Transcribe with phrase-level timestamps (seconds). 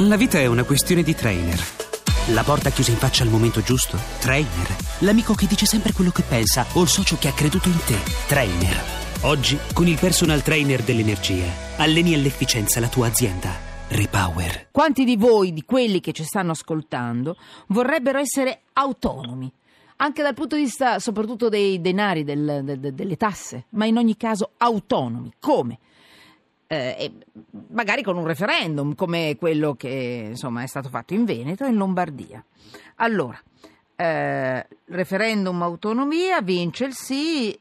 [0.00, 1.58] La vita è una questione di trainer.
[2.32, 3.98] La porta chiusa in faccia al momento giusto?
[4.20, 4.76] Trainer.
[5.00, 7.98] L'amico che dice sempre quello che pensa o il socio che ha creduto in te?
[8.26, 8.80] Trainer.
[9.22, 11.44] Oggi, con il personal trainer dell'energia,
[11.76, 13.50] alleni all'efficienza la tua azienda.
[13.88, 14.68] Repower.
[14.70, 17.36] Quanti di voi, di quelli che ci stanno ascoltando,
[17.68, 19.52] vorrebbero essere autonomi?
[19.96, 23.98] Anche dal punto di vista soprattutto dei denari, del- de- de- delle tasse, ma in
[23.98, 25.32] ogni caso autonomi.
[25.38, 25.78] Come?
[26.72, 27.12] Eh,
[27.70, 31.74] magari con un referendum come quello che insomma, è stato fatto in Veneto e in
[31.74, 32.44] Lombardia.
[32.96, 33.36] Allora,
[33.96, 37.58] eh, referendum autonomia, vince il sì.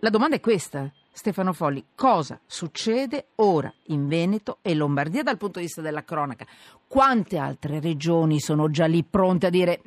[0.00, 5.58] La domanda è questa, Stefano Folli, cosa succede ora in Veneto e Lombardia dal punto
[5.58, 6.44] di vista della cronaca?
[6.86, 9.80] Quante altre regioni sono già lì pronte a dire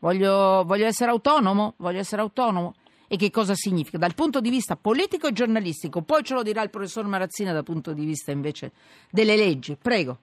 [0.00, 2.74] voglio, voglio essere autonomo, voglio essere autonomo?
[3.12, 3.98] E che cosa significa?
[3.98, 7.64] Dal punto di vista politico e giornalistico, poi ce lo dirà il professor Marazzina dal
[7.64, 8.70] punto di vista invece
[9.10, 9.76] delle leggi.
[9.76, 10.18] Prego,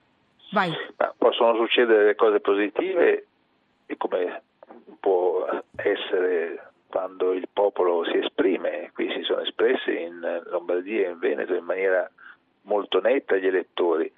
[0.52, 0.70] vai.
[0.96, 3.26] Ma possono succedere delle cose positive
[3.84, 4.40] e come
[5.00, 11.18] può essere quando il popolo si esprime, qui si sono espressi in Lombardia e in
[11.18, 12.10] Veneto in maniera
[12.62, 14.10] molto netta gli elettori.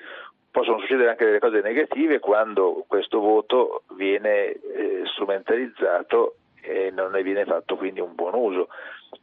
[0.48, 6.36] Possono succedere anche delle cose negative quando questo voto viene eh, strumentalizzato
[6.70, 8.68] e non ne viene fatto quindi un buon uso.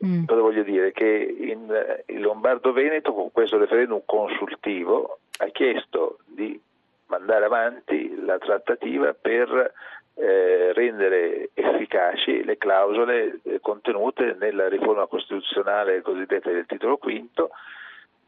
[0.06, 0.26] Mm.
[0.26, 0.92] Cosa voglio dire?
[0.92, 6.60] Che in, il Lombardo-Veneto con questo referendum consultivo ha chiesto di
[7.08, 9.74] mandare avanti la trattativa per
[10.16, 17.52] eh, rendere efficaci le clausole eh, contenute nella riforma costituzionale cosiddetta del titolo quinto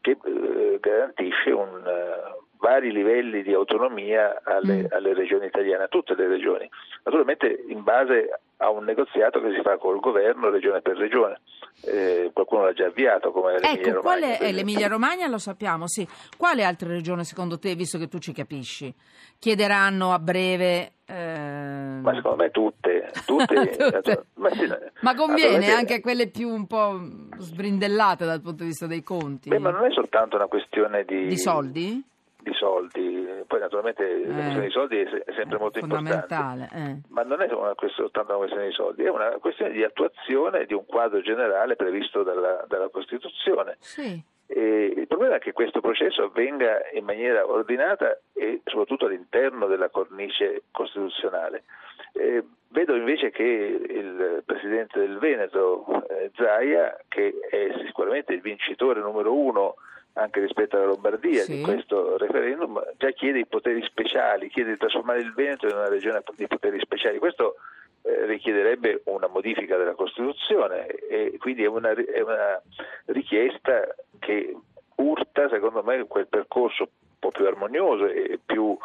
[0.00, 4.86] che eh, garantisce un, eh, vari livelli di autonomia alle, Mm.
[4.90, 6.68] alle regioni italiane, a tutte le regioni,
[7.04, 11.40] naturalmente in base a un negoziato che si fa col governo regione per regione.
[11.82, 15.26] Eh, qualcuno l'ha già avviato come l'Emilia Ecco, qual Romagna, è per eh, l'Emilia Romagna?
[15.28, 16.06] Lo sappiamo, sì.
[16.36, 18.94] Quale altre regioni secondo te, visto che tu ci capisci,
[19.38, 20.92] chiederanno a breve...
[21.06, 24.24] eh, Ma secondo me tutte, tutte, Tutte.
[24.34, 24.68] Ma, sì,
[25.00, 27.00] Ma conviene anche a quelle più un po'
[27.38, 29.48] sbrindellate dal punto di vista dei conti?
[29.48, 32.04] Beh, ma non è soltanto una questione di, Di soldi?
[32.42, 33.44] Di soldi.
[33.46, 36.68] poi naturalmente la questione di soldi è, se- è sempre molto importante.
[36.72, 36.96] Eh.
[37.08, 40.66] Ma non è una questione- soltanto una questione di soldi, è una questione di attuazione
[40.66, 43.76] di un quadro generale previsto dalla, dalla Costituzione.
[43.80, 44.22] Sì.
[44.52, 50.64] Il problema è che questo processo avvenga in maniera ordinata e soprattutto all'interno della cornice
[50.72, 51.62] costituzionale.
[52.14, 59.00] Eh, vedo invece che il Presidente del Veneto, eh, Zaia, che è sicuramente il vincitore
[59.00, 59.76] numero uno
[60.14, 61.56] anche rispetto alla Lombardia Sì.
[61.56, 65.88] di questo referendum, già chiede i poteri speciali, chiede di trasformare il Veneto in una
[65.88, 67.18] regione di poteri speciali.
[67.18, 67.56] Questo
[68.02, 72.60] eh, richiederebbe una modifica della Costituzione e quindi è una, è una
[73.06, 74.56] richiesta che
[74.96, 78.76] urta, secondo me, quel percorso un po' più armonioso e più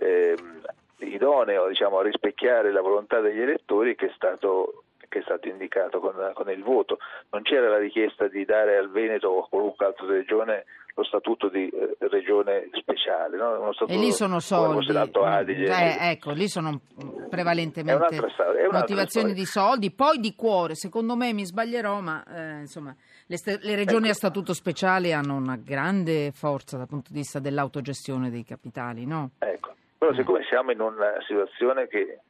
[0.00, 0.60] ehm,
[0.98, 6.00] idoneo diciamo, a rispecchiare la volontà degli elettori che è stato, che è stato indicato
[6.00, 6.96] con, con il voto.
[7.30, 10.64] Non c'era la richiesta di dare al Veneto o a qualunque altra regione
[10.94, 13.36] lo statuto di eh, regione speciale.
[13.36, 13.60] No?
[13.60, 14.90] Uno E lì sono soldi.
[14.96, 15.66] Adige.
[15.66, 19.34] Eh, ecco, lì sono È prevalentemente storia, motivazioni storia.
[19.34, 20.74] di soldi, poi di cuore.
[20.74, 22.94] Secondo me mi sbaglierò, ma eh, insomma,
[23.26, 27.38] le, st- le regioni a statuto speciale hanno una grande forza dal punto di vista
[27.38, 29.32] dell'autogestione dei capitali, no?
[29.40, 32.20] Ecco, però siccome siamo in una situazione che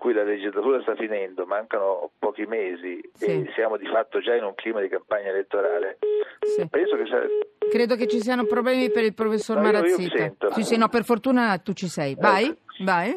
[0.00, 3.26] cui la legislatura sta finendo, mancano pochi mesi Sì.
[3.26, 5.98] e siamo di fatto già in un clima di campagna elettorale,
[6.40, 6.66] Sì.
[6.68, 10.50] penso che sa- Credo che ci siano problemi per il professor No, Marazzita.
[10.52, 12.16] Sì, sì, no, per fortuna tu ci sei.
[12.18, 12.54] Vai, Ecco.
[12.84, 13.16] vai.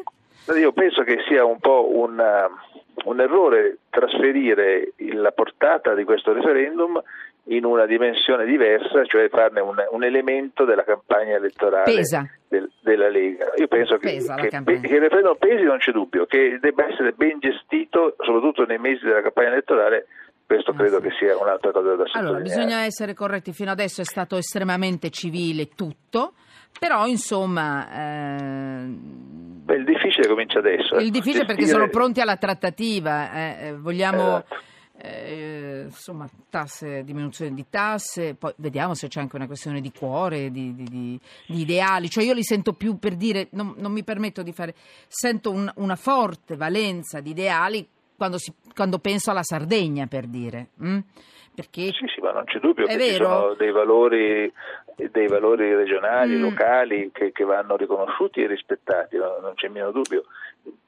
[0.56, 6.32] io penso che sia un po' un, uh, un errore trasferire la portata di questo
[6.34, 7.00] referendum
[7.48, 12.02] in una dimensione diversa, cioè farne un, un elemento della campagna elettorale
[12.48, 13.52] del- della Lega.
[13.56, 14.48] Io penso che, che,
[14.80, 19.04] che il referendum pesi non c'è dubbio, che debba essere ben gestito, soprattutto nei mesi
[19.04, 20.06] della campagna elettorale,
[20.46, 22.18] questo Ah, credo che sia un'altra cosa da sottolineare.
[22.26, 23.52] Allora, bisogna essere corretti.
[23.52, 26.34] Fino adesso è stato estremamente civile tutto,
[26.78, 27.88] però insomma...
[27.92, 30.96] ehm, Beh, il difficile comincia adesso.
[30.96, 31.10] Il ecco.
[31.10, 34.56] difficile perché Gestire- sono pronti alla trattativa, eh, eh, vogliamo Esatto.
[34.96, 40.50] Eh, insomma tasse, diminuzione di tasse, poi vediamo se c'è anche una questione di cuore,
[40.50, 44.04] di, di- di- di ideali, cioè io li sento più per dire, non, non mi
[44.04, 44.74] permetto di fare,
[45.08, 47.86] sento un- una forte valenza di ideali
[48.16, 50.98] quando, si- quando penso alla Sardegna per dire, mm?
[51.54, 53.24] perché Sì, sì, ma non c'è dubbio che ci vero?
[53.24, 54.52] sono dei valori,
[55.10, 56.40] dei valori regionali, Mm.
[56.42, 59.38] locali che, che vanno riconosciuti e rispettati, no?
[59.40, 60.24] non c'è meno dubbio.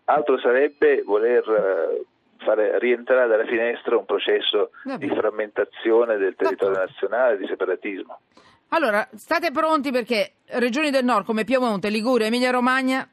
[0.04, 2.04] Altro sarebbe voler eh,
[2.46, 6.92] fare rientrare dalla finestra un processo di frammentazione del territorio D'accordo.
[6.92, 8.20] nazionale, di separatismo.
[8.68, 13.08] Allora, state pronti perché regioni del nord come Piemonte, Liguria, Emilia Romagna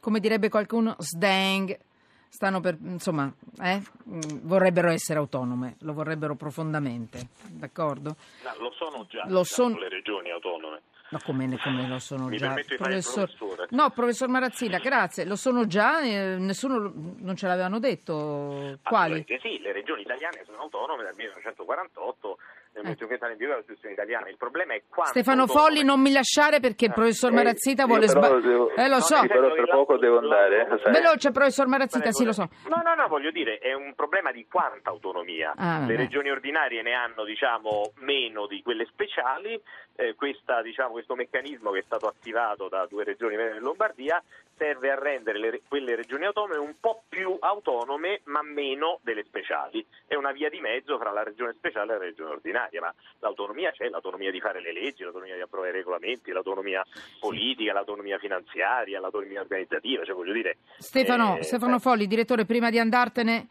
[0.00, 1.76] come direbbe qualcuno, sdang,
[2.28, 3.32] stanno per, insomma,
[3.62, 3.80] eh,
[4.42, 8.14] vorrebbero essere autonome, lo vorrebbero profondamente, d'accordo?
[8.44, 10.80] No, lo sono già Lo diciamo, son- le regioni autonome.
[11.08, 12.54] Ma come, ne- come lo sono Mi già?
[12.76, 13.30] professore.
[13.70, 18.78] No, professor Marazzina, grazie, lo sono già, eh, nessuno non ce l'avevano detto.
[18.82, 19.12] Quali?
[19.20, 22.38] Assolutamente Sì, le regioni italiane sono autonome dal 1948,
[22.76, 24.28] nel momento in cui entrano in vigore la Costituzione italiana.
[24.28, 27.88] Il problema è quanto Stefano Folli, non mi lasciare perché il professor Eh, Marazzita io
[27.88, 28.74] vuole sbagliare.
[28.76, 29.20] Eh, lo so.
[29.26, 30.92] Però tra poco devo andare, eh, sai.
[30.92, 32.48] Veloce, professor Marazzita, sì, lo so.
[32.68, 35.54] No, no, no, voglio dire, è un problema di quanta autonomia.
[35.56, 35.84] Ah.
[35.86, 39.60] Le regioni ordinarie ne hanno, diciamo, meno di quelle speciali.
[39.98, 44.22] Eh, questa, diciamo, questo meccanismo che è stato attivato da due regioni e Lombardia
[44.54, 49.84] serve a rendere le- quelle regioni autonome un po' più autonome, ma meno delle speciali.
[50.06, 53.70] È una via di mezzo fra la regione speciale e la regione ordinaria, ma l'autonomia
[53.70, 56.84] c'è, l'autonomia di fare le leggi, l'autonomia di approvare i regolamenti, l'autonomia
[57.20, 60.58] politica, l'autonomia finanziaria, l'autonomia organizzativa, cioè voglio dire...
[60.78, 63.48] Stefano, eh, Stefano eh, Folli, direttore, prima di andartene,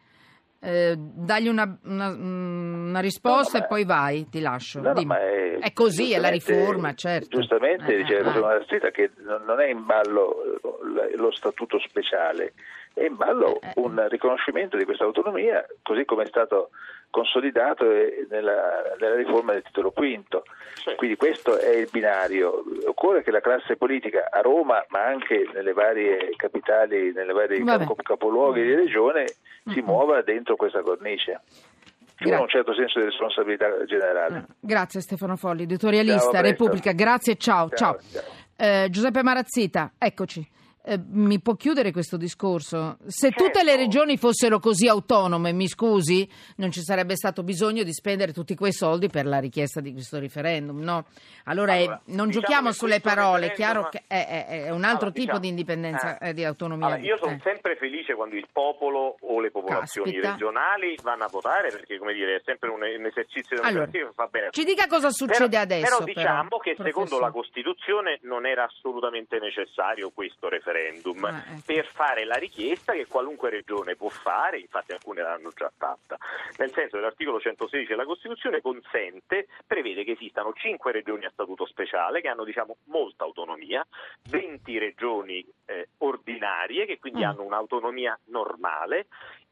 [0.60, 4.80] eh, dagli una, una- una risposta No, ma- e poi vai, ti lascio.
[4.80, 7.36] No, no, è, È così, è la riforma, certo.
[7.38, 8.90] Giustamente Eh, dice eh, professor eh.
[8.90, 9.10] Che
[9.46, 10.58] non è in ballo
[11.14, 12.54] lo statuto speciale,
[12.96, 16.70] è in ballo Eh, un riconoscimento di questa autonomia, così come è stato
[17.10, 20.44] consolidato nella, nella riforma del titolo quinto.
[20.96, 22.64] Quindi questo è il binario.
[22.86, 27.84] Occorre che la classe politica a Roma, ma anche nelle varie capitali, nelle varie Vabbè.
[27.86, 29.26] cap- capoluoghi di regione,
[29.66, 31.40] si muova dentro questa cornice.
[32.18, 34.38] Vuole Gra- un certo senso di responsabilità generale.
[34.38, 36.42] Eh, Grazie Stefano Folli, editorialista, Ciao, a.
[36.42, 37.68] Repubblica, grazie, ciao.
[37.68, 38.22] Ciao, ciao.
[38.22, 38.22] ciao.
[38.56, 40.54] Eh, Giuseppe Marazzita, eccoci.
[40.88, 42.98] Eh, mi può chiudere questo discorso?
[43.06, 43.42] Se Certo.
[43.44, 46.28] tutte le regioni fossero così autonome, mi scusi,
[46.58, 50.20] non ci sarebbe stato bisogno di spendere tutti quei soldi per la richiesta di questo
[50.20, 51.06] referendum, no?
[51.46, 54.84] Allora, eh, Allora, non diciamo giochiamo sulle parole, è chiaro che è, è- è un
[54.84, 56.28] altro Allora, tipo diciamo- di indipendenza eh.
[56.28, 56.86] e di autonomia.
[56.86, 57.40] Allora, io sono Eh.
[57.42, 60.30] sempre felice quando il popolo o le popolazioni Caspita.
[60.34, 64.26] regionali vanno a votare perché, come dire, è sempre un, un esercizio democratico che fa
[64.30, 64.48] bene.
[64.52, 65.96] Ci dica cosa succede Però- adesso.
[65.98, 67.24] Però diciamo che secondo professore.
[67.24, 70.74] la Costituzione non era assolutamente necessario questo referendum
[71.28, 71.62] Ah, ecco.
[71.64, 76.16] per fare la richiesta che qualunque regione può fare, infatti alcune l'hanno già fatta.
[76.58, 81.66] Nel senso che l'articolo 116 della Costituzione consente, prevede che esistano 5 regioni a statuto
[81.66, 83.86] speciale che hanno diciamo molta autonomia,
[84.30, 87.24] 20 regioni eh, ordinarie che quindi Mm.
[87.28, 89.06] hanno un'autonomia normale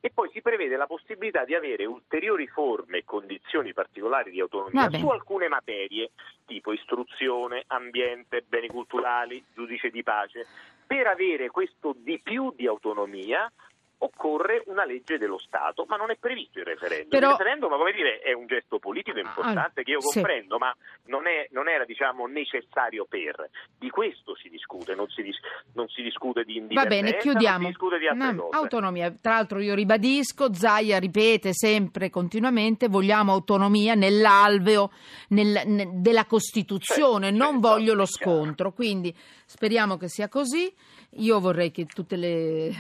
[0.05, 4.83] e poi si prevede la possibilità di avere ulteriori forme e condizioni particolari di autonomia
[4.83, 5.03] Va bene.
[5.03, 6.11] su alcune materie,
[6.45, 10.47] tipo istruzione, ambiente, beni culturali, giudice di pace.
[10.87, 13.51] Per avere questo di più di autonomia
[13.99, 17.09] occorre una legge dello Stato, ma non è previsto il referendum.
[17.09, 20.15] Però- Il referendum, come dire, è un gesto politico importante che io sì.
[20.21, 20.75] comprendo, ma
[21.07, 23.49] non, è- non era diciamo, necessario per.
[23.79, 25.39] Di questo si discute, non si, dis-
[25.75, 27.59] non si discute di Va indipendenza, bene, non chiudiamo.
[27.61, 28.57] si discute di altre No, cose.
[28.57, 29.15] autonomia.
[29.21, 34.91] Tra l'altro io ribadisco, Zaia ripete sempre, continuamente, vogliamo autonomia nell'alveo
[35.29, 38.33] nel- ne- della Costituzione, Certo, non certo, voglio lo è chiaro.
[38.33, 38.73] scontro.
[38.73, 39.15] Quindi
[39.47, 40.73] speriamo che sia così.
[41.19, 42.73] Io vorrei che tutte le,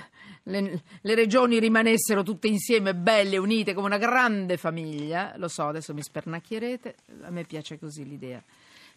[0.44, 5.34] le- le regioni rimanessero tutte insieme, belle, unite, come una grande famiglia.
[5.36, 8.42] Lo so, adesso mi spernacchierete, a me piace così l'idea.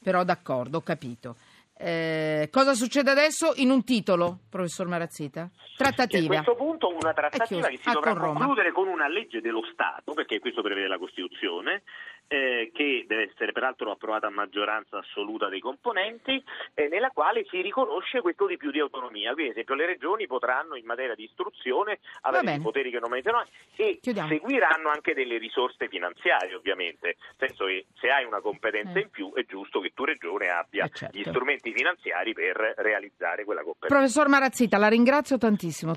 [0.01, 1.35] Però d'accordo, ho capito.
[1.79, 3.53] Eh, cosa succede adesso?
[3.57, 5.41] In un titolo, professor Marazzita?
[5.41, 6.27] E a Trattativa.
[6.41, 10.13] questo punto una trattativa che si Ah, dovrà con concludere con una legge dello Stato,
[10.13, 11.83] perché questo prevede la Costituzione,
[12.27, 16.43] eh, che deve essere peraltro approvata a maggioranza assoluta dei componenti,
[16.73, 19.31] eh, nella quale si riconosce questo di più di autonomia.
[19.33, 23.09] Quindi, ad esempio, le regioni potranno in materia di istruzione avere dei poteri che non
[23.09, 24.27] meritano e Chiudiamo.
[24.27, 27.15] seguiranno anche delle risorse finanziarie, ovviamente.
[27.37, 29.03] Nel senso che se hai una competenza Eh.
[29.03, 31.17] in più è giusto che tu regione abbia Eh, certo.
[31.17, 33.95] gli strumenti finanziari per realizzare quella competenza.
[33.95, 35.93] Professor Marazzita, la ringrazio tantissimo.